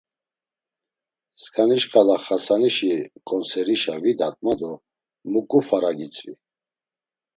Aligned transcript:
Skani 1.43 1.77
şkala 1.83 2.15
Xasanişi 2.25 2.93
ǩonserişa 3.27 3.95
vidat 4.03 4.35
ma 4.45 4.53
do 4.59 4.71
muǩu 5.31 5.59
fara 5.67 5.91
gitzvi! 5.97 6.33